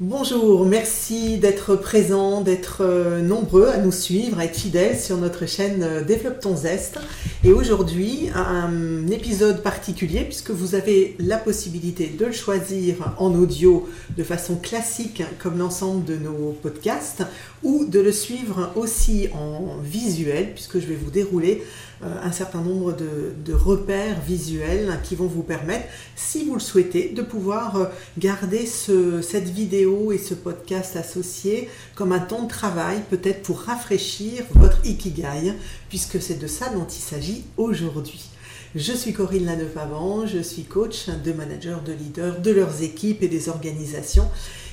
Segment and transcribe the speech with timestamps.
[0.00, 5.44] Bonjour, merci d'être présent, d'être euh, nombreux à nous suivre, à être fidèles sur notre
[5.44, 7.00] chaîne euh, Développe ton zeste.
[7.42, 13.88] Et aujourd'hui, un épisode particulier puisque vous avez la possibilité de le choisir en audio
[14.16, 17.24] de façon classique comme l'ensemble de nos podcasts
[17.64, 21.64] ou de le suivre aussi en visuel puisque je vais vous dérouler
[22.02, 27.22] un certain nombre de, repères visuels qui vont vous permettre, si vous le souhaitez, de
[27.22, 27.86] pouvoir euh,
[28.18, 34.44] garder cette vidéo et ce podcast associé comme un temps de travail, peut-être pour rafraîchir
[34.54, 35.54] votre ikigai,
[35.88, 38.28] puisque c'est de ça dont il s'agit aujourd'hui.
[38.74, 43.28] Je suis Corinne Laneuf-Avant, je suis coach de managers, de leaders, de leurs équipes et
[43.28, 44.28] des organisations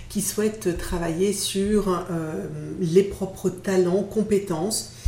[0.10, 2.46] qui souhaitent travailler sur euh,
[2.80, 5.05] les propres talents, compétences, euh,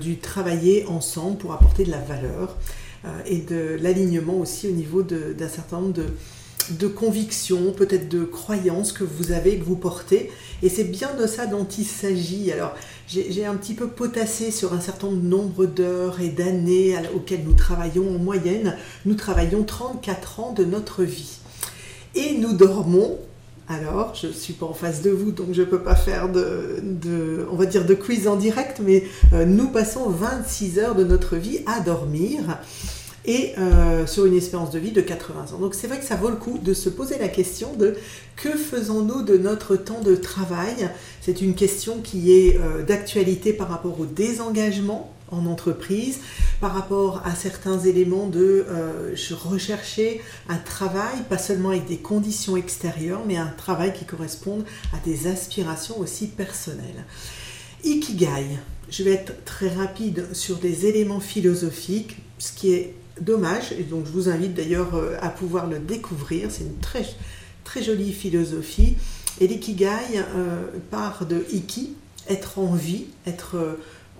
[0.00, 2.56] du travailler ensemble pour apporter de la valeur
[3.04, 6.06] euh, et de l'alignement aussi au niveau d'un certain nombre de,
[6.70, 10.30] de convictions, peut-être de croyances que vous avez, que vous portez.
[10.62, 12.52] Et c'est bien de ça dont il s'agit.
[12.52, 12.76] Alors,
[13.08, 18.14] j'ai un petit peu potassé sur un certain nombre d'heures et d'années auxquelles nous travaillons
[18.14, 18.76] en moyenne.
[19.04, 21.38] Nous travaillons 34 ans de notre vie.
[22.14, 23.18] Et nous dormons
[23.68, 26.28] alors, je ne suis pas en face de vous, donc je ne peux pas faire
[26.28, 31.04] de, on va dire, de quiz en direct, mais euh, nous passons 26 heures de
[31.04, 32.58] notre vie à dormir
[33.24, 35.58] et euh, sur une espérance de vie de 80 ans.
[35.58, 37.94] Donc c'est vrai que ça vaut le coup de se poser la question de
[38.36, 40.90] que faisons-nous de notre temps de travail?
[41.20, 46.18] C'est une question qui est euh, d'actualité par rapport au désengagement en entreprise,
[46.60, 52.56] par rapport à certains éléments de euh, rechercher un travail, pas seulement avec des conditions
[52.56, 57.04] extérieures, mais un travail qui corresponde à des aspirations aussi personnelles.
[57.82, 58.58] Ikigai,
[58.90, 64.06] je vais être très rapide sur des éléments philosophiques, ce qui est dommage, et donc
[64.06, 67.06] je vous invite d'ailleurs euh, à pouvoir le découvrir, c'est une très,
[67.64, 68.96] très jolie philosophie.
[69.40, 69.86] Et l'ikigai
[70.36, 71.94] euh, part de iki,
[72.28, 73.56] être en vie, être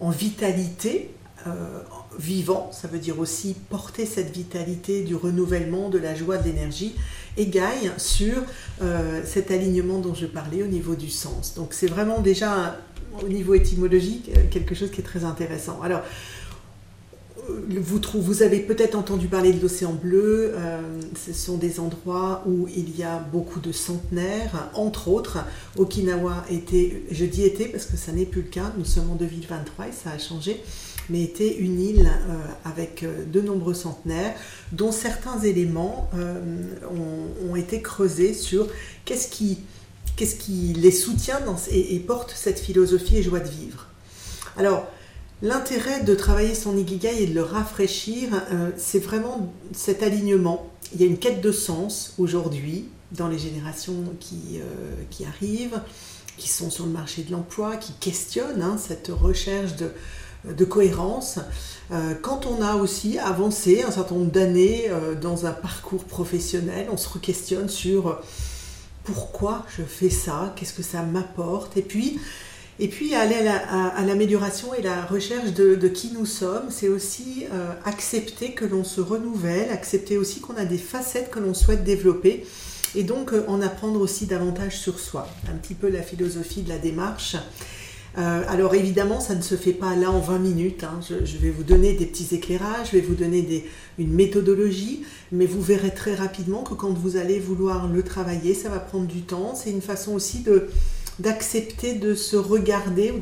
[0.02, 1.10] en vitalité,
[2.18, 6.94] vivant, ça veut dire aussi porter cette vitalité du renouvellement, de la joie, de l'énergie,
[7.36, 8.42] et gai sur
[9.24, 11.54] cet alignement dont je parlais au niveau du sens.
[11.54, 12.76] Donc c'est vraiment déjà
[13.22, 15.80] au niveau étymologique quelque chose qui est très intéressant.
[15.82, 16.02] Alors,
[17.48, 20.52] vous, avez peut-être entendu parler de l'océan bleu.
[20.54, 20.80] Euh,
[21.16, 24.70] ce sont des endroits où il y a beaucoup de centenaires.
[24.74, 25.38] Entre autres,
[25.76, 29.16] Okinawa était, je dis était parce que ça n'est plus le cas, nous sommes en
[29.16, 30.62] 2023 et ça a changé,
[31.10, 34.34] mais était une île euh, avec euh, de nombreux centenaires,
[34.70, 36.10] dont certains éléments
[37.48, 38.68] ont, été creusés sur
[39.04, 39.58] qu'est-ce qui,
[40.16, 43.88] qu'est-ce qui les soutient et, et porte cette philosophie et joie de vivre.
[44.56, 44.86] Alors,
[45.42, 50.70] L'intérêt de travailler son ikigai et de le rafraîchir, euh, c'est vraiment cet alignement.
[50.94, 55.80] Il y a une quête de sens aujourd'hui dans les générations qui, euh, arrivent,
[56.36, 59.90] qui sont sur le marché de l'emploi, qui questionnent hein, cette recherche de,
[60.48, 61.40] de cohérence.
[61.90, 66.96] Euh, quand on a aussi avancé un certain nombre d'années dans un parcours professionnel, on
[66.96, 68.20] se re-questionne sur
[69.02, 72.20] pourquoi je fais ça, qu'est-ce que ça m'apporte, et puis
[72.78, 77.70] et puis aller à l'amélioration et la recherche de, qui nous sommes, c'est aussi euh,
[77.84, 82.44] accepter que l'on se renouvelle, accepter aussi qu'on a des facettes que l'on souhaite développer
[82.94, 85.28] et donc euh, en apprendre aussi davantage sur soi.
[85.52, 87.36] Un petit peu la philosophie de la démarche.
[88.18, 90.84] Euh, alors évidemment, ça ne se fait pas là en 20 minutes.
[90.84, 91.00] Hein.
[91.08, 93.66] Je, vais vous donner des petits éclairages, je vais vous donner
[93.98, 98.68] une méthodologie, mais vous verrez très rapidement que quand vous allez vouloir le travailler, ça
[98.68, 99.54] va prendre du temps.
[99.54, 100.68] C'est une façon aussi de
[101.22, 103.20] d'accepter de se regarder ou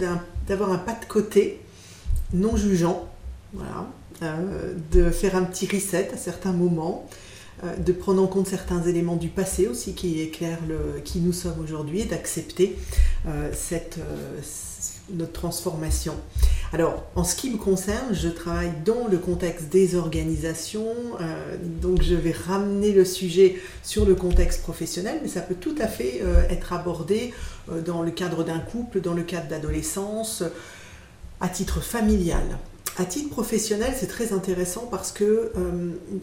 [0.48, 1.60] d'avoir un pas de côté
[2.32, 3.08] non jugeant,
[4.22, 7.08] euh, de faire un petit reset à certains moments,
[7.64, 11.32] euh, de prendre en compte certains éléments du passé aussi qui éclairent le, qui nous
[11.32, 12.76] sommes aujourd'hui et d'accepter
[13.26, 13.98] euh, cette,
[15.12, 16.14] notre transformation.
[16.72, 22.00] Alors, en ce qui me concerne, je travaille dans le contexte des organisations, euh, donc
[22.02, 26.20] je vais ramener le sujet sur le contexte professionnel, mais ça peut tout à fait
[26.22, 27.34] euh, être abordé
[27.72, 30.44] euh, dans le cadre d'un couple, dans le cadre d'adolescence,
[31.40, 32.58] à titre familial.
[32.98, 35.52] À titre professionnel, c'est très intéressant parce que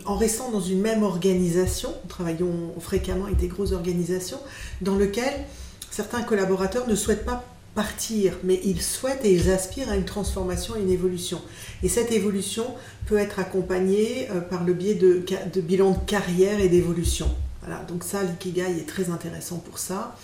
[0.06, 4.38] en restant dans une même organisation, nous travaillons fréquemment avec des grosses organisations,
[4.82, 5.46] dans lesquelles
[5.90, 7.44] certains collaborateurs ne souhaitent pas
[7.78, 11.40] partir, mais ils souhaitent et ils aspirent à une transformation et une évolution.
[11.84, 12.66] Et cette évolution
[13.06, 17.30] peut être accompagnée euh, par le biais de, de bilan de carrière et d'évolution.
[17.62, 20.16] Voilà, donc ça, l'ikigai est très intéressant pour ça.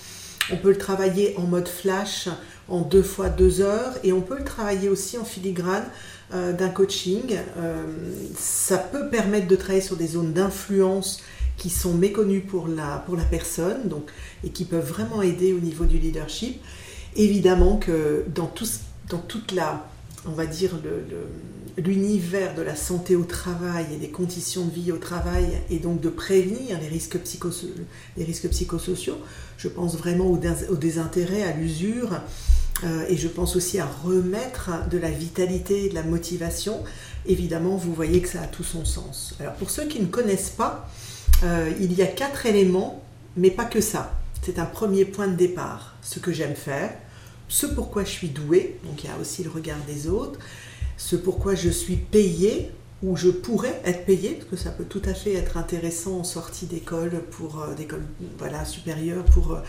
[0.52, 2.28] On peut le travailler en mode flash
[2.70, 5.86] en deux fois deux heures et on peut le travailler aussi en filigrane
[6.34, 7.38] euh, d'un coaching.
[7.58, 7.84] Euh,
[8.36, 11.22] ça peut permettre de travailler sur des zones d'influence
[11.58, 14.10] qui sont méconnus pour la, pour la personne donc,
[14.44, 16.60] et qui peuvent vraiment aider au niveau du leadership.
[17.16, 18.68] Évidemment que dans, tout,
[19.10, 19.88] dans toute la,
[20.26, 20.72] on va dire,
[21.78, 26.02] l'univers de la santé au travail et des conditions de vie au travail et donc
[26.02, 27.18] de prévenir les risques,
[28.18, 29.18] les risques psychosociaux,
[29.58, 32.20] je pense vraiment au, désintérêt, à l'usure
[32.84, 36.84] euh, et je pense aussi à remettre de la vitalité de la motivation.
[37.26, 39.36] Évidemment, vous voyez que ça a tout son sens.
[39.40, 40.90] Alors pour ceux qui ne connaissent pas,
[41.44, 43.04] euh, il y a quatre éléments,
[43.38, 44.14] mais pas que ça.
[44.42, 46.92] C'est un premier point de départ, ce que j'aime faire,
[47.48, 50.40] ce pourquoi je suis doué, donc il y a aussi le regard des autres,
[50.98, 55.02] ce pourquoi je suis payé ou je pourrais être payé, parce que ça peut tout
[55.06, 58.04] à fait être intéressant en sortie d'école pour euh, d'école
[58.38, 59.60] voilà supérieure pour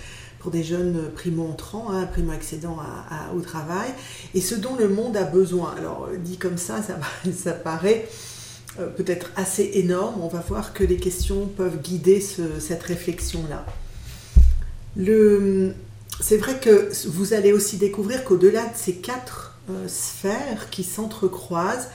[0.45, 2.77] pour des jeunes primo-entrants, hein, primo-accédants
[3.35, 3.89] au travail,
[4.35, 5.75] et ce dont le monde a besoin.
[5.79, 6.83] Alors, dit comme ça,
[7.35, 8.07] ça, paraît
[8.79, 10.21] euh, peut-être assez énorme.
[10.21, 13.65] On va voir que les questions peuvent guider cette réflexion-là.
[16.21, 21.89] C'est vrai que vous allez aussi découvrir qu'au-delà de ces quatre euh, sphères qui s'entrecroisent,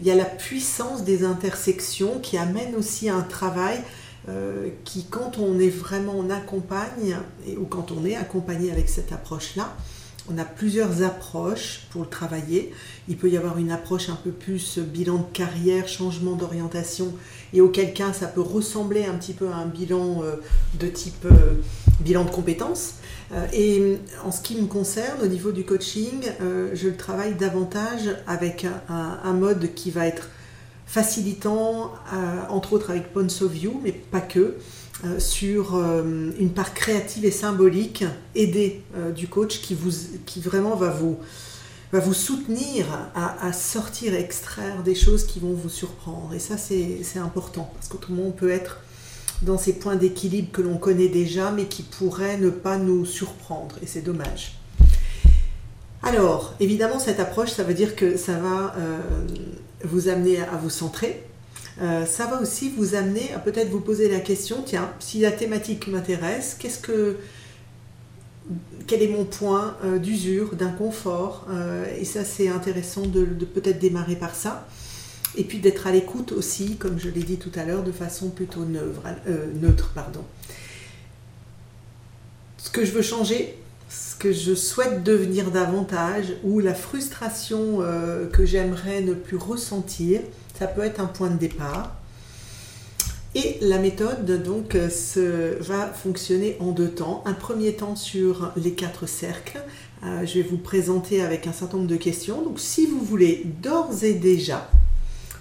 [0.00, 3.80] il y a la puissance des intersections qui amène aussi à un travail
[4.28, 7.16] euh, qui, quand on est vraiment en accompagne,
[7.56, 9.76] ou quand on est accompagné avec cette approche-là,
[10.30, 12.72] on a plusieurs approches pour le travailler.
[13.08, 17.14] Il peut y avoir une approche un peu plus bilan de carrière, changement d'orientation,
[17.52, 20.36] et auquel cas ça peut ressembler un petit peu à un bilan euh,
[20.78, 21.54] de type euh,
[22.00, 22.94] bilan de compétences.
[23.52, 28.64] Et en ce qui me concerne, au niveau du coaching, je le travaille davantage avec
[28.88, 30.28] un mode qui va être
[30.86, 34.56] facilitant, euh, entre autres avec Points of View, mais pas que,
[35.04, 38.04] euh, sur euh, une part créative et symbolique
[38.34, 38.80] aidée
[39.14, 39.90] du coach qui, vous,
[40.24, 41.18] qui vraiment va vous,
[41.92, 46.32] va vous soutenir à, sortir, extraire des choses qui vont vous surprendre.
[46.34, 48.78] Et ça, c'est important, parce qu'autrement, on peut être
[49.42, 53.76] dans ces points d'équilibre que l'on connaît déjà, mais qui pourraient ne pas nous surprendre,
[53.82, 54.58] et c'est dommage.
[56.02, 58.74] Alors, évidemment, cette approche, ça veut dire que ça va
[59.84, 61.25] vous amener à vous centrer.
[61.80, 65.30] Euh, ça va aussi vous amener à peut-être vous poser la question, tiens, si la
[65.30, 67.16] thématique m'intéresse, qu'est-ce que,
[68.86, 74.16] quel est mon point euh, d'usure, d'inconfort euh, Et ça, c'est intéressant de, peut-être démarrer
[74.16, 74.66] par ça.
[75.36, 78.30] Et puis d'être à l'écoute aussi, comme je l'ai dit tout à l'heure, de façon
[78.30, 79.02] plutôt neutre.
[79.60, 80.24] neutre pardon.
[82.56, 83.54] Ce que je veux changer,
[83.90, 87.80] ce que je souhaite devenir davantage ou la frustration
[88.32, 90.22] que j'aimerais ne plus ressentir,
[90.58, 91.94] ça peut être un point de départ.
[93.34, 97.22] Et la méthode donc se, va fonctionner en deux temps.
[97.26, 99.60] Un premier temps sur les quatre cercles.
[100.04, 102.42] Euh, je vais vous présenter avec un certain nombre de questions.
[102.42, 104.70] Donc si vous voulez d'ores et déjà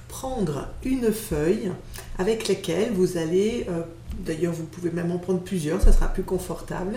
[0.09, 1.71] prendre une feuille
[2.17, 3.83] avec laquelle vous allez euh,
[4.19, 6.95] D'ailleurs, vous pouvez même en prendre plusieurs, ça sera plus confortable,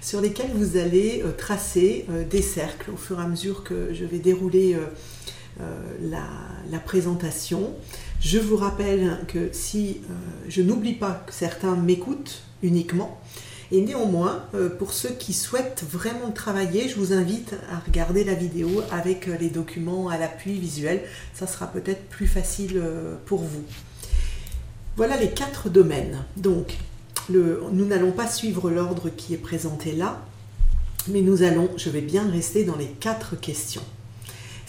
[0.00, 3.92] sur lesquels vous allez euh, tracer euh, des cercles au fur et à mesure que
[3.92, 4.76] je vais dérouler
[5.60, 6.18] euh,
[6.70, 7.72] la, présentation.
[8.20, 10.00] Je vous rappelle que si
[10.48, 13.20] je n'oublie pas que certains m'écoutent uniquement,
[13.70, 14.44] et néanmoins,
[14.78, 19.48] pour ceux qui souhaitent vraiment travailler, je vous invite à regarder la vidéo avec les
[19.48, 21.02] documents à l'appui visuel.
[21.34, 22.82] Ça sera peut-être plus facile
[23.26, 23.62] pour vous.
[24.96, 26.24] Voilà les quatre domaines.
[26.36, 26.76] Donc,
[27.30, 30.20] nous n'allons pas suivre l'ordre qui est présenté là,
[31.08, 33.82] mais nous allons, je vais bien rester dans les quatre questions.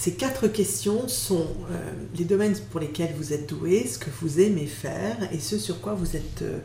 [0.02, 4.40] Ces quatre questions sont euh, les domaines pour lesquels vous êtes doué, ce que vous
[4.40, 6.58] aimez faire et ce sur quoi vous êtes euh,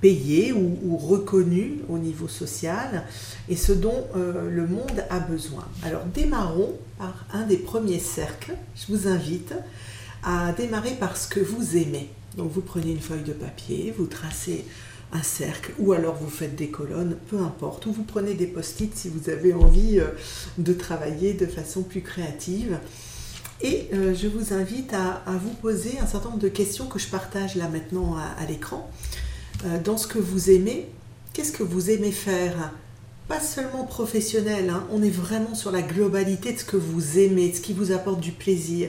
[0.00, 3.04] payé ou, reconnu au niveau social
[3.50, 5.68] et ce dont euh, le monde a besoin.
[5.82, 8.54] Alors démarrons par un des premiers cercles.
[8.74, 9.52] Je vous invite
[10.22, 12.08] à démarrer par ce que vous aimez.
[12.38, 14.64] Donc vous prenez une feuille de papier, vous tracez
[15.12, 18.94] un cercle ou alors vous faites des colonnes, peu importe, ou vous prenez des post-it
[18.94, 20.08] si vous avez envie euh,
[20.58, 22.78] de travailler de façon plus créative.
[23.60, 27.08] Et euh, je vous invite à, vous poser un certain nombre de questions que je
[27.08, 28.90] partage là maintenant à, l'écran.
[29.64, 30.88] Euh, dans ce que vous aimez,
[31.32, 32.72] qu'est-ce que vous aimez faire?
[33.26, 34.86] Pas seulement professionnel, hein.
[34.90, 37.92] on est vraiment sur la globalité de ce que vous aimez, de ce qui vous
[37.92, 38.88] apporte du plaisir,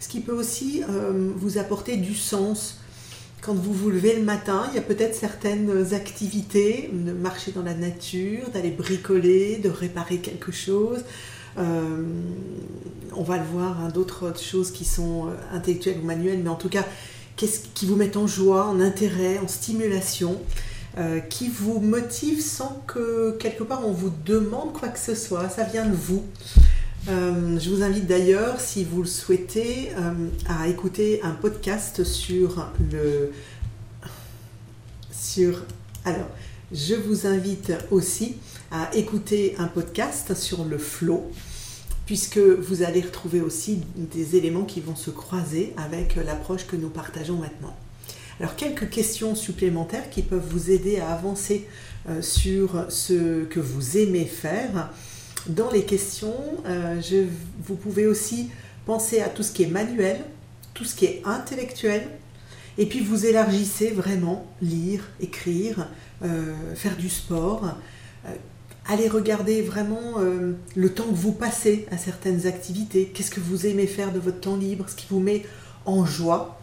[0.00, 0.82] ce qui peut aussi
[1.36, 2.80] vous apporter du sens,
[3.40, 7.62] quand vous vous levez le matin, il y a peut-être certaines activités, de marcher dans
[7.62, 11.04] la nature, d'aller bricoler, de réparer quelque chose.
[11.58, 12.02] Euh,
[13.14, 16.56] on va le voir, hein, d'autres choses qui sont euh, intellectuelles ou manuelles, mais en
[16.56, 16.84] tout cas,
[17.36, 20.40] qu'est-ce qui vous met en joie, en intérêt, en stimulation,
[20.98, 25.48] euh, qui vous motive sans que quelque part on vous demande quoi que ce soit,
[25.48, 26.24] ça vient de vous.
[27.08, 30.12] Euh, je vous invite d'ailleurs, si vous le souhaitez, euh,
[30.46, 33.32] à écouter un podcast sur le.
[36.04, 36.28] Alors,
[36.72, 38.36] je vous invite aussi
[38.72, 41.30] à écouter un podcast sur le flow,
[42.04, 46.88] puisque vous allez retrouver aussi des éléments qui vont se croiser avec l'approche que nous
[46.88, 47.76] partageons maintenant.
[48.40, 51.68] Alors quelques questions supplémentaires qui peuvent vous aider à avancer
[52.08, 54.90] euh, sur ce que vous aimez faire.
[55.46, 56.34] Dans les questions,
[56.66, 57.00] euh,
[57.64, 58.50] vous pouvez aussi
[58.86, 60.18] penser à tout ce qui est manuel,
[60.74, 62.08] tout ce qui est intellectuel,
[62.76, 65.88] et puis vous élargissez vraiment lire, écrire,
[66.22, 67.76] euh, faire du sport,
[68.86, 70.14] allez regarder vraiment
[70.74, 74.40] le temps que vous passez à certaines activités, qu'est-ce que vous aimez faire de votre
[74.40, 75.44] temps libre, ce qui vous met
[75.84, 76.60] en joie.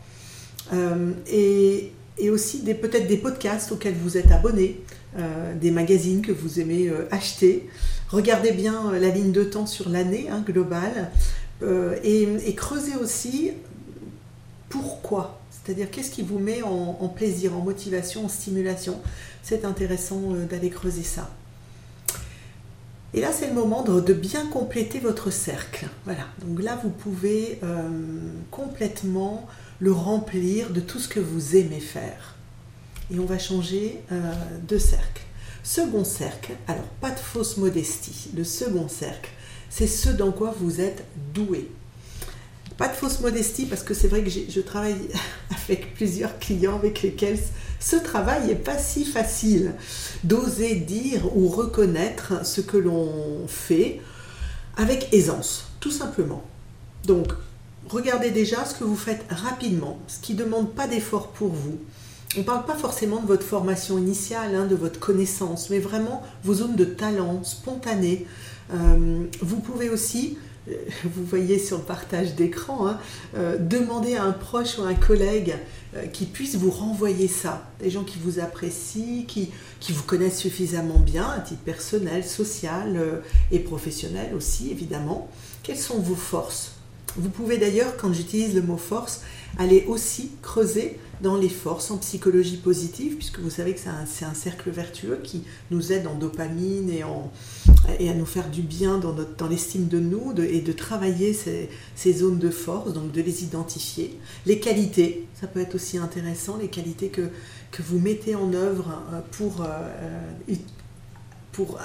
[1.28, 1.92] et,
[2.30, 4.82] aussi peut-être des podcasts auxquels vous êtes abonné,
[5.18, 7.70] euh, des magazines que vous aimez euh, acheter.
[8.16, 11.12] Regardez bien euh, la ligne de temps sur l'année hein, globale
[12.04, 13.52] et, creusez aussi
[14.70, 15.42] pourquoi.
[15.52, 19.02] C'est-à-dire qu'est-ce qui vous met en, plaisir, en motivation, en stimulation?
[19.42, 21.30] C'est intéressant d'aller creuser ça.
[23.14, 25.88] Et là, c'est le moment de, bien compléter votre cercle.
[26.04, 26.26] Voilà.
[26.46, 27.60] Donc là, vous pouvez
[28.52, 29.48] complètement
[29.80, 32.36] le remplir de tout ce que vous aimez faire
[33.12, 34.34] et on va changer euh,
[34.68, 35.25] de cercle.
[35.66, 39.32] Second cercle, alors pas de fausse modestie, le second cercle,
[39.72, 41.04] c'est ce dans quoi vous êtes
[41.34, 41.72] doué.
[42.78, 45.10] Pas de fausse modestie parce que c'est vrai que je travaille
[45.66, 47.40] avec plusieurs clients avec lesquels
[47.80, 49.74] ce travail n'est pas si facile
[50.24, 54.02] d'oser dire ou reconnaître ce que l'on fait
[54.78, 56.44] avec aisance, tout simplement.
[57.06, 57.30] Donc,
[57.90, 61.80] regardez déjà ce que vous faites rapidement, ce qui ne demande pas d'effort pour vous
[62.36, 66.22] on ne parle pas forcément de votre formation initiale, hein, de votre connaissance, mais vraiment
[66.44, 68.26] vos zones de talent spontanées.
[68.74, 70.38] Euh, vous pouvez aussi,
[70.70, 70.74] euh,
[71.04, 73.00] vous voyez sur le partage d'écran, hein,
[73.36, 75.56] euh, demander à un proche ou un collègue
[76.12, 77.72] qui puisse vous renvoyer ça.
[77.80, 83.22] Des gens qui vous apprécient, qui, qui vous connaissent suffisamment bien à titre personnel, social
[83.50, 85.30] et professionnel aussi, évidemment.
[85.64, 86.74] Quelles sont vos forces?
[87.16, 89.22] Vous pouvez d'ailleurs, quand j'utilise le mot force,
[89.58, 94.34] aller aussi creuser dans les forces en psychologie positive, puisque vous savez que c'est un,
[94.36, 97.32] cercle vertueux qui nous aide en dopamine et, en,
[98.00, 101.68] et à nous faire du bien dans, dans l'estime de nous et de travailler ces,
[101.96, 104.20] ces, zones de force, donc de les identifier.
[104.46, 107.32] Les qualités, ça peut être aussi intéressant, les qualités que,
[107.72, 109.66] que vous mettez en œuvre euh, pour, euh,
[110.48, 110.56] euh,
[111.54, 111.80] pour,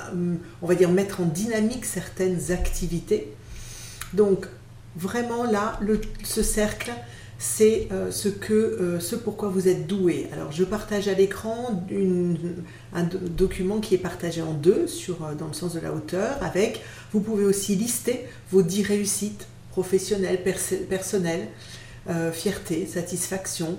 [0.61, 3.33] on va dire, mettre en dynamique certaines activités.
[4.13, 4.47] Donc,
[4.97, 6.93] vraiment là, le, ce cercle,
[7.43, 10.29] c'est euh, ce, que, euh, ce pourquoi vous êtes doué.
[10.31, 11.83] Alors je partage à l'écran
[12.93, 16.37] un document qui est partagé en deux sur, euh, dans le sens de la hauteur
[16.43, 16.83] avec,
[17.13, 20.43] vous pouvez aussi lister vos dix réussites professionnelles,
[20.89, 21.49] personnelles,
[22.33, 23.79] fierté, satisfaction,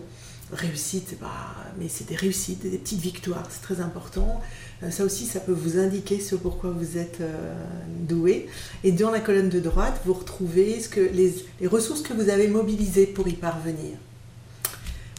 [0.52, 4.42] réussite, bah, mais c'est des réussites, des petites victoires, c'est très important.
[4.84, 7.54] Euh, ça aussi, ça peut vous indiquer ce pourquoi vous êtes euh,
[8.02, 8.48] doué.
[8.84, 10.82] Et dans la colonne de droite, vous retrouvez
[11.14, 13.98] les, ressources que vous avez mobilisées pour y parvenir.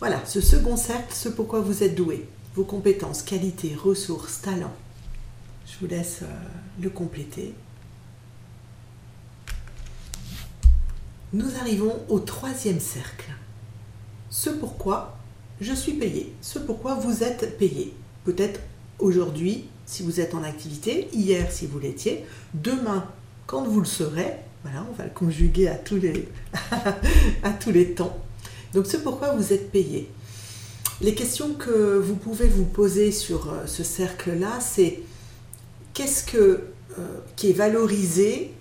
[0.01, 2.27] Voilà, ce second cercle, ce pourquoi vous êtes doué.
[2.55, 4.75] Vos compétences, qualités, ressources, talents.
[5.67, 6.27] Je vous laisse euh,
[6.81, 7.55] le compléter.
[11.33, 13.31] Nous arrivons au troisième cercle.
[14.29, 15.19] Ce pourquoi
[15.63, 17.95] je suis payé, ce pourquoi vous êtes payé.
[18.25, 18.61] Peut-être
[18.99, 23.07] aujourd'hui si vous êtes en activité, hier si vous l'étiez, demain
[23.47, 24.37] quand vous le serez.
[24.65, 26.29] Voilà, on va le conjuguer à tous les,
[27.43, 28.17] à tous les temps.
[28.75, 30.09] Donc c'est pourquoi vous êtes payé.
[31.01, 35.01] Les questions que vous pouvez vous poser sur euh, ce cercle-là, c'est
[35.95, 36.39] qu'est-ce que,
[36.99, 38.53] euh, qui est valorisé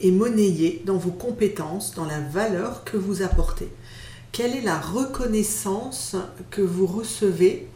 [0.00, 3.68] et monnayé dans vos compétences, dans la valeur que vous apportez
[4.36, 6.14] Quelle est la reconnaissance
[6.50, 7.66] que vous recevez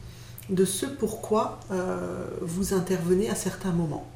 [0.51, 4.07] de ce pourquoi euh, vous intervenez à certains moments?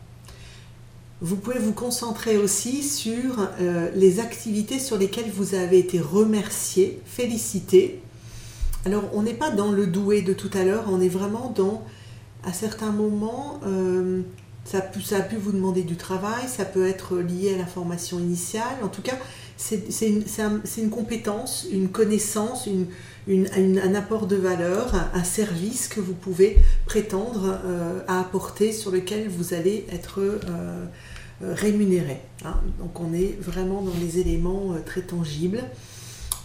[1.22, 7.00] Vous pouvez vous concentrer aussi sur euh, les activités sur lesquelles vous avez été remercié,
[7.06, 8.02] félicité.
[8.84, 11.82] Alors on n'est pas dans le doué de tout à l'heure, on est vraiment dans,
[12.44, 14.20] à certains moments, euh,
[14.66, 18.18] ça, ça, a pu vous demander du travail, ça peut être lié à la formation
[18.18, 18.76] initiale.
[18.82, 19.16] En tout cas,
[19.64, 22.68] c'est une, compétence, une connaissance,
[23.26, 29.28] un apport de valeur, un, service que vous pouvez prétendre euh, à apporter sur lequel
[29.28, 30.38] vous allez être euh,
[31.42, 32.20] euh, rémunéré.
[32.44, 32.60] Hein.
[32.78, 35.62] Donc on est vraiment dans les éléments très tangibles.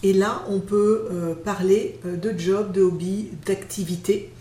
[0.02, 4.32] Et là, on peut parler de job, de hobby, d'activité.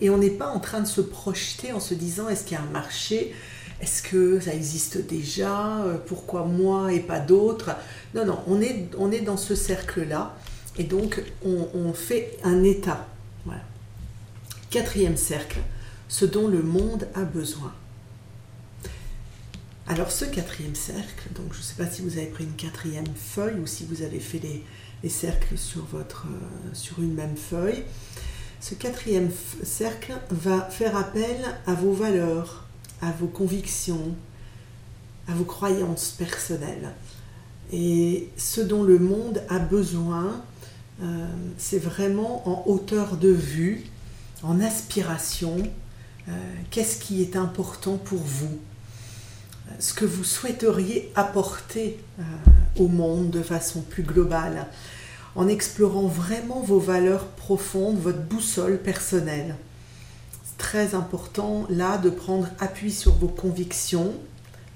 [0.00, 2.60] et on n'est pas en train de se projeter en se disant est-ce qu'il y
[2.60, 3.34] a un marché
[3.82, 5.84] est-ce que ça existe déjà?
[6.06, 7.72] Pourquoi moi et pas d'autres?
[8.14, 10.36] Non, non, on est, dans ce cercle-là
[10.78, 13.06] et donc, on, fait un état.
[14.70, 15.58] Quatrième cercle,
[16.08, 17.74] ce dont le monde a besoin.
[19.86, 23.04] Alors ce quatrième cercle, donc je ne sais pas si vous avez pris une quatrième
[23.14, 24.40] feuille ou si vous avez fait
[25.02, 26.28] les, cercles euh,
[26.72, 27.82] sur une même feuille,
[28.60, 29.30] ce quatrième
[29.62, 31.36] cercle va faire appel
[31.66, 32.61] à vos valeurs,
[33.02, 34.14] à vos convictions,
[35.28, 36.92] à vos croyances personnelles.
[37.72, 40.42] Et ce dont le monde a besoin,
[41.02, 41.26] euh,
[41.58, 43.84] c'est vraiment en hauteur de vue,
[44.42, 45.56] en aspiration,
[46.28, 46.32] euh,
[46.70, 48.58] qu'est-ce qui est important pour vous,
[49.78, 52.22] ce que vous souhaiteriez apporter euh,
[52.76, 54.66] au monde de façon plus globale,
[55.34, 59.56] en explorant vraiment vos valeurs profondes, votre boussole personnelle.
[60.62, 64.14] Très important là de prendre appui sur vos convictions,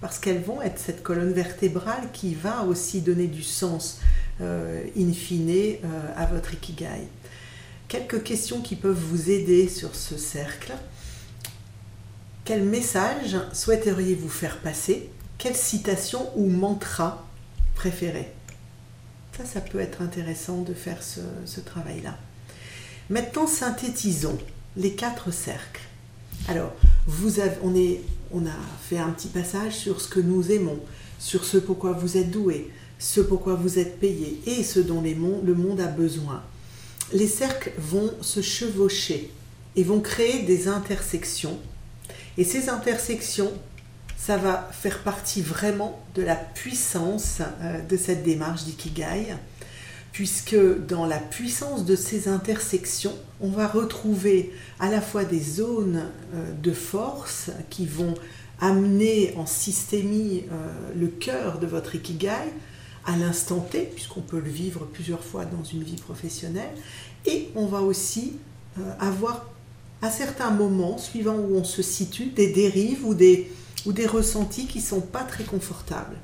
[0.01, 4.01] parce qu'elles vont être cette colonne vertébrale qui va aussi donner du sens
[4.41, 5.77] euh, in fine euh,
[6.17, 7.07] à votre ikigai.
[7.87, 10.73] Quelques questions qui peuvent vous aider sur ce cercle.
[12.45, 15.09] Quel message souhaiteriez-vous faire passer?
[15.39, 17.25] Quelle citation ou mantra
[17.77, 18.33] préférez
[19.37, 22.19] Ça, ça peut être intéressant de faire ce, travail-là.
[23.09, 24.39] Maintenant, synthétisons
[24.77, 25.83] les quatre cercles.
[26.49, 26.73] Alors,
[27.07, 27.57] vous avez,
[28.33, 28.51] on, a
[28.89, 30.79] fait un petit passage sur ce que nous aimons,
[31.19, 35.55] sur ce pourquoi vous êtes doué, ce pourquoi vous êtes payé et ce dont le
[35.55, 36.43] monde a besoin.
[37.13, 39.31] Les cercles vont se chevaucher
[39.77, 41.59] et vont créer des intersections
[42.39, 43.53] et ces intersections,
[44.19, 49.35] ça va faire partie vraiment de la puissance euh, de cette démarche d'Ikigai,
[50.17, 50.57] puisque
[50.87, 56.53] dans la puissance de ces intersections, on va retrouver à la fois des zones euh,
[56.63, 58.15] de force qui vont
[58.59, 62.31] amener en systémie euh, le cœur de votre Ikigai
[63.05, 66.73] à l'instant T, puisqu'on peut le vivre plusieurs fois dans une vie professionnelle,
[67.27, 68.39] et on va aussi
[68.99, 69.45] avoir
[70.01, 74.85] à certains moments, suivant où on se situe, des dérives ou des ressentis qui ne
[74.85, 76.17] sont pas très confortables.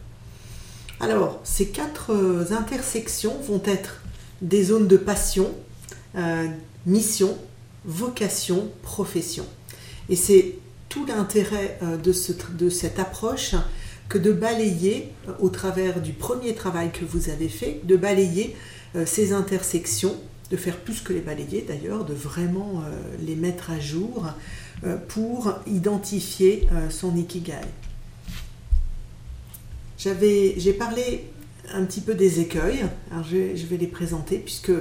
[1.03, 4.03] Alors, ces quatre euh, intersections vont être
[4.41, 5.51] des zones de passion,
[6.15, 6.47] euh,
[6.87, 7.37] mission,
[7.85, 9.45] vocation, profession.
[10.09, 10.55] Et c'est
[10.89, 13.57] tout l'intérêt euh, de, cette approche
[14.09, 15.11] que de balayer,
[15.41, 18.55] au travers du premier travail que vous avez fait, de balayer
[19.07, 20.15] ces intersections
[20.51, 22.85] de faire plus que les balayer d'ailleurs, de vraiment
[23.25, 24.27] les mettre à jour
[25.09, 27.63] pour identifier son ikigai.
[30.03, 31.25] J'avais, j'ai parlé
[31.73, 34.73] un petit peu des écueils, alors je, vais les présenter puisque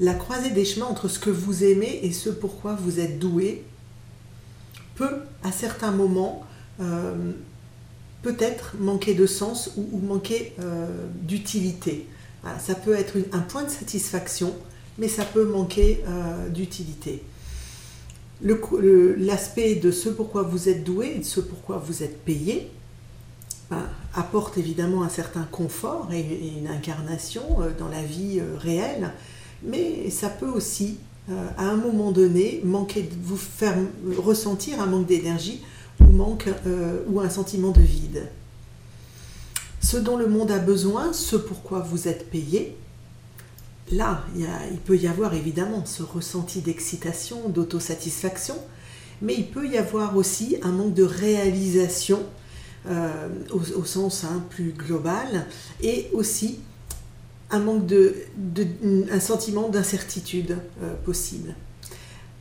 [0.00, 3.64] la croisée des chemins entre ce que vous aimez et ce pourquoi vous êtes doué
[4.94, 6.46] peut à certains moments
[8.22, 10.54] peut-être manquer de sens ou, manquer
[11.22, 12.06] d'utilité
[12.58, 14.54] ça peut être un point de satisfaction,
[14.98, 17.22] mais ça peut manquer euh, d'utilité.
[18.42, 22.70] L'aspect de ce pourquoi vous êtes doué et de ce pourquoi vous êtes payé
[24.14, 29.12] apporte évidemment un certain confort et, une incarnation euh, dans la vie euh, réelle,
[29.62, 30.98] mais ça peut aussi,
[31.58, 33.76] à un moment donné, manquer, vous faire
[34.16, 35.62] ressentir un manque d'énergie
[36.00, 36.38] ou,
[37.08, 38.28] ou un sentiment de vide.
[39.80, 42.76] Ce dont le monde a besoin, ce pourquoi vous êtes payé,
[43.92, 48.56] là, il, peut y avoir évidemment ce ressenti d'excitation, d'autosatisfaction,
[49.22, 52.22] mais il peut y avoir aussi un manque de réalisation
[52.88, 55.44] euh, au, sens hein, plus global
[55.82, 56.60] et aussi
[57.50, 58.14] un manque de,
[59.12, 61.54] un sentiment d'incertitude euh, possible.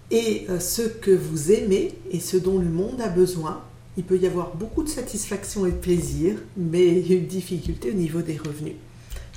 [0.10, 3.62] Et euh, ce que vous aimez et ce dont le monde a besoin,
[3.98, 8.22] il peut y avoir beaucoup de satisfaction et de plaisir, mais une difficulté au niveau
[8.22, 8.76] des revenus.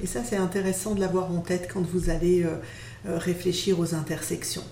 [0.02, 2.46] Et ça, c'est intéressant de l'avoir en tête quand vous allez
[3.04, 4.64] réfléchir aux intersections.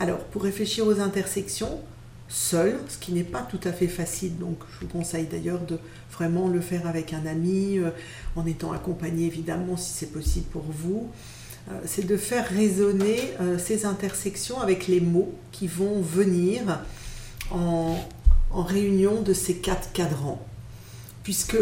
[0.00, 1.80] Alors, pour réfléchir aux intersections,
[2.28, 5.78] seul, ce qui n'est pas tout à fait facile, donc je vous conseille d'ailleurs de
[6.12, 7.90] vraiment le faire avec un ami, euh,
[8.36, 11.08] en étant accompagné évidemment si c'est possible pour vous,
[11.84, 13.20] c'est de faire résonner
[13.58, 16.80] ces intersections avec les mots qui vont venir
[17.50, 17.94] en,
[18.50, 20.40] en réunion de ces quatre cadrans,
[21.24, 21.58] puisque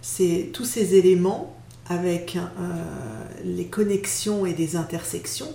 [0.00, 1.56] c'est tous ces éléments
[1.88, 2.40] avec euh,
[3.44, 5.52] les connexions et des intersections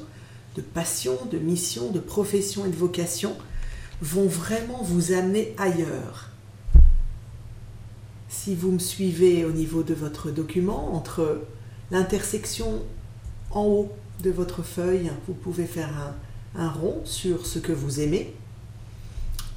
[0.55, 3.35] de passion, de mission, de profession et de vocation
[4.03, 6.29] vont vraiment vous amener ailleurs.
[8.27, 11.41] Si vous me suivez au niveau de votre document, entre
[11.89, 12.83] l'intersection
[13.51, 16.13] en haut de votre feuille, vous pouvez faire
[16.53, 18.33] un rond sur ce que vous aimez,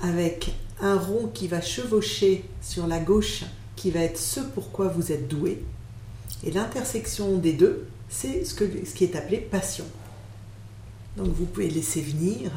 [0.01, 3.43] avec un rond qui va chevaucher sur la gauche,
[3.75, 5.65] qui va être ce pourquoi vous êtes doué.
[6.45, 9.87] Et l'intersection des deux, c'est ce, ce qui est appelé passion.
[11.17, 12.53] Donc vous pouvez laisser venir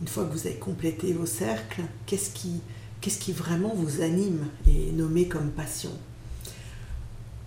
[0.00, 4.92] une fois que vous avez complété vos cercles, qu'est-ce qui, vraiment vous anime et est
[4.92, 5.92] nommé comme passion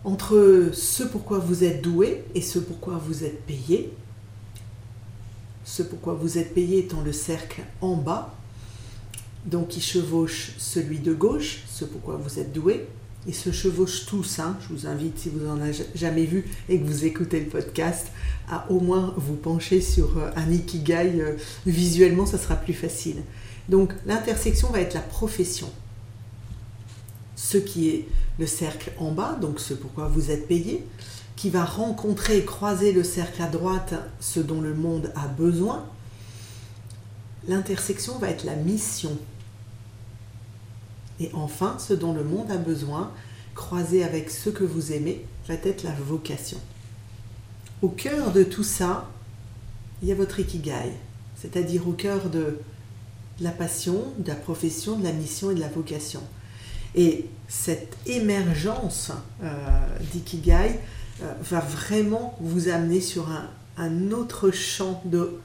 [0.03, 3.93] Entre ce pourquoi vous êtes doué et ce pourquoi vous êtes payé,
[5.63, 8.35] ce pourquoi vous êtes payé étant le cercle en bas,
[9.45, 12.87] donc qui chevauche celui de gauche, ce pourquoi vous êtes doué,
[13.27, 14.39] ils se chevauchent tous.
[14.39, 14.57] Hein.
[14.61, 18.07] Je vous invite, si vous n'en avez jamais vu et que vous écoutez le podcast,
[18.49, 21.19] à au moins vous pencher sur euh, un ikigai.
[21.19, 23.17] Euh, visuellement, ça sera plus facile.
[23.67, 25.69] Donc l'intersection va être la profession.
[27.35, 28.07] Ce qui est
[28.39, 30.83] le cercle en bas, donc ce pourquoi vous êtes payé,
[31.35, 35.85] qui va rencontrer et croiser le cercle à droite, ce dont le monde a besoin.
[37.47, 39.17] L'intersection va être la mission.
[41.19, 43.11] Et enfin, ce dont le monde a besoin,
[43.55, 46.57] croisé avec ce que vous aimez, va être la vocation.
[47.81, 49.09] Au cœur de tout ça,
[50.01, 50.93] il y a votre ikigai,
[51.35, 52.59] c'est-à-dire au cœur de
[53.41, 56.21] la passion, de la profession, de la mission et de la vocation.
[56.95, 59.11] Et cette émergence
[59.43, 59.49] euh,
[60.11, 60.79] d'ikigai
[61.21, 63.27] euh, va vraiment vous amener sur
[63.77, 65.39] un, autre champ de,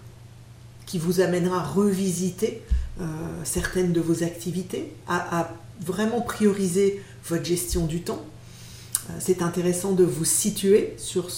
[0.87, 2.63] qui vous amènera à revisiter
[3.01, 3.05] euh,
[3.45, 8.25] certaines de vos activités, à vraiment prioriser votre gestion du temps.
[9.11, 11.29] Euh, c'est intéressant de vous situer sur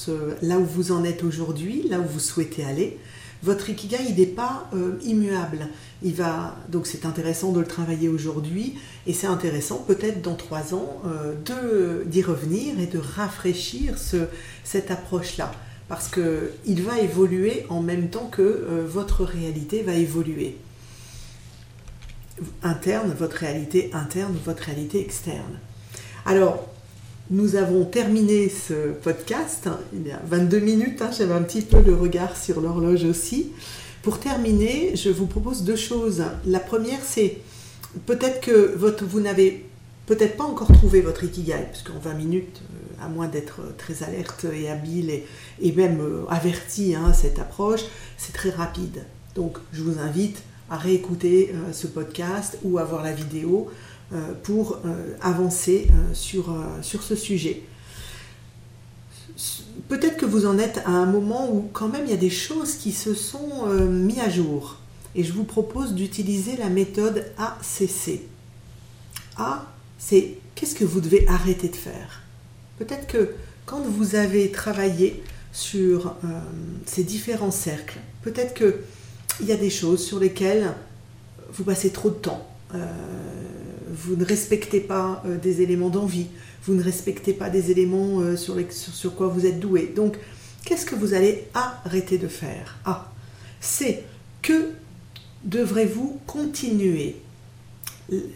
[0.43, 2.99] là où vous en êtes aujourd'hui, là où vous souhaitez aller.
[3.43, 5.69] Votre ikigai, il n'est pas euh, immuable.
[6.03, 8.75] Il va, donc c'est intéressant de le travailler aujourd'hui
[9.07, 14.27] et c'est intéressant peut-être dans trois ans euh, d'y revenir et de rafraîchir ce,
[14.65, 15.53] cette approche-là.
[15.89, 20.57] Parce qu'il va évoluer en même temps que votre réalité va évoluer
[22.63, 25.59] interne, votre réalité interne, votre réalité externe.
[26.25, 26.69] Alors,
[27.31, 31.81] nous avons terminé ce podcast, il y a 22 minutes, hein, j'avais un petit peu
[31.81, 33.53] le regard sur l'horloge aussi.
[34.03, 36.23] Pour terminer, je vous propose deux choses.
[36.45, 37.39] La première, c'est
[38.07, 39.67] peut-être que votre, vous n'avez
[40.07, 44.05] peut-être pas encore trouvé votre ikigai, parce qu'en 20 minutes, euh, à moins d'être très
[44.05, 45.11] alerte et habile
[45.61, 47.83] et, même euh, averti à hein, cette approche,
[48.17, 49.05] c'est très rapide.
[49.35, 53.71] Donc, je vous invite à réécouter euh, ce podcast ou à voir la vidéo
[54.13, 57.63] euh, pour euh, avancer sur, sur ce sujet.
[59.89, 62.31] Peut-être que vous en êtes à un moment où quand même il y a des
[62.31, 64.77] choses qui se sont mis à jour.
[65.15, 68.21] Et je vous propose d'utiliser la méthode ACC.
[69.37, 69.67] A,
[69.99, 72.23] c'est qu'est-ce que vous devez arrêter de faire?
[72.79, 73.35] Peut-être que
[73.67, 76.17] quand vous avez travaillé sur
[76.87, 78.81] ces différents cercles, peut-être que
[79.41, 80.73] il y a des choses sur lesquelles
[81.53, 82.47] vous passez trop de temps.
[82.75, 82.79] Euh,
[83.89, 86.27] vous ne respectez pas euh, des éléments d'envie,
[86.65, 89.93] vous ne respectez pas des éléments euh, sur, sur, quoi vous êtes doué.
[89.95, 90.17] Donc,
[90.65, 92.79] qu'est-ce que vous allez arrêter de faire?
[92.85, 93.11] Ah,
[93.61, 94.03] c'est
[94.43, 94.71] que
[95.45, 97.17] devrez-vous continuer?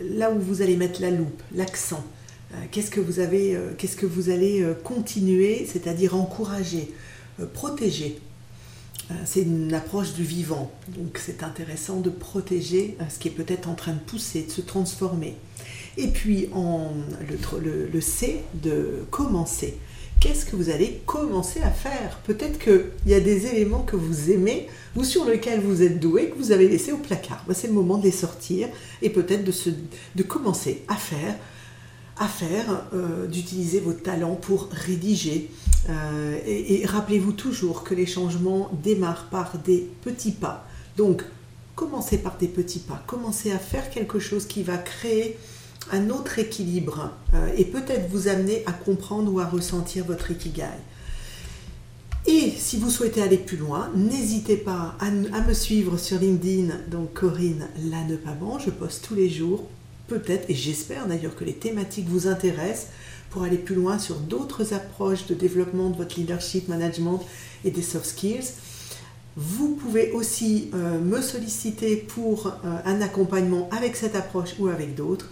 [0.02, 2.04] Là où vous allez mettre la loupe, l'accent.
[2.72, 6.92] qu'est-ce que vous avez, qu'est-ce que vous allez continuer, c'est-à-dire encourager,
[7.54, 8.18] protéger,
[9.24, 10.70] c'est une approche du vivant.
[10.88, 14.50] Donc c'est intéressant de protéger euh, ce qui est peut-être en train de pousser, de
[14.50, 15.36] se transformer.
[15.96, 16.92] Et puis en,
[17.60, 19.78] le, C de commencer.
[20.20, 22.18] Qu'est-ce que vous allez commencer à faire?
[22.24, 26.28] Peut-être qu'il y a des éléments que vous aimez ou sur lesquels vous êtes doué
[26.30, 27.44] que vous avez laissé au placard.
[27.54, 28.68] c'est le moment de les sortir
[29.02, 29.52] et peut-être de,
[30.14, 31.34] de commencer à faire
[32.20, 35.50] à faire euh, d'utiliser vos talents pour rédiger.
[35.88, 40.66] Euh, et, rappelez-vous toujours que les changements démarrent par des petits pas.
[40.96, 41.22] Donc,
[41.74, 43.02] commencez par des petits pas.
[43.06, 45.38] Commencez à faire quelque chose qui va créer
[45.92, 50.64] un autre équilibre euh, et peut-être vous amener à comprendre ou à ressentir votre ikigai.
[52.26, 57.14] Et si vous souhaitez aller plus loin, n'hésitez pas à, me suivre sur LinkedIn, donc
[57.14, 58.58] Corinne Lannepaban.
[58.58, 59.64] Je poste tous les jours
[60.06, 62.88] peut-être, et j'espère d'ailleurs que les thématiques vous intéressent
[63.30, 67.20] pour aller plus loin sur d'autres approches de développement de votre leadership, management
[67.64, 68.52] et des soft skills.
[69.36, 74.94] Vous pouvez aussi euh, me solliciter pour euh, un accompagnement avec cette approche ou avec
[74.94, 75.28] d'autres.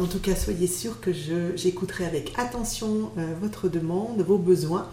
[0.00, 1.12] En tout cas, soyez sûr que
[1.54, 4.88] j'écouterai avec attention euh, votre demande, vos besoins.